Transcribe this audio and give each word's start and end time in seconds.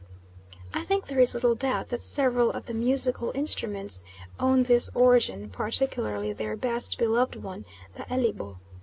I 0.73 0.83
think 0.83 1.05
there 1.05 1.19
is 1.19 1.35
little 1.35 1.53
doubt 1.53 1.89
that 1.89 2.01
several 2.01 2.49
of 2.49 2.65
the 2.65 2.73
musical 2.73 3.31
instruments 3.35 4.03
own 4.39 4.63
this 4.63 4.89
origin, 4.95 5.51
particularly 5.51 6.33
their 6.33 6.55
best 6.55 6.97
beloved 6.97 7.35
one, 7.35 7.65
the 7.93 8.01
elibo. 8.05 8.57